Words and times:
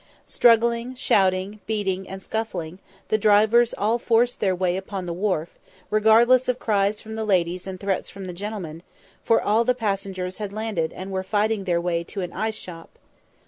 Struggling, 0.25 0.95
shouting, 0.95 1.59
beating, 1.67 2.07
and 2.09 2.23
scuffling, 2.23 2.79
the 3.09 3.19
drivers 3.19 3.71
all 3.77 3.99
forced 3.99 4.39
their 4.39 4.55
way 4.55 4.75
upon 4.75 5.05
the 5.05 5.13
wharf, 5.13 5.49
regardless 5.91 6.49
of 6.49 6.57
cries 6.57 6.99
from 6.99 7.13
the 7.13 7.23
ladies 7.23 7.67
and 7.67 7.79
threats 7.79 8.09
from 8.09 8.25
the 8.25 8.33
gentlemen, 8.33 8.81
for 9.23 9.39
all 9.39 9.63
the 9.63 9.75
passengers 9.75 10.39
had 10.39 10.51
landed 10.51 10.91
and 10.93 11.11
were 11.11 11.21
fighting 11.21 11.65
their 11.65 11.79
way 11.79 12.03
to 12.03 12.21
an 12.21 12.33
ice 12.33 12.55
shop. 12.57 12.89